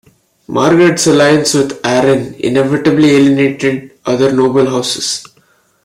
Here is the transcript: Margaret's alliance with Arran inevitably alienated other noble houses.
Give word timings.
Margaret's 0.47 1.05
alliance 1.05 1.53
with 1.53 1.79
Arran 1.85 2.33
inevitably 2.39 3.11
alienated 3.11 3.99
other 4.03 4.31
noble 4.33 4.67
houses. 4.67 5.27